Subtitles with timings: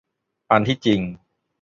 [0.51, 1.01] อันที่จริง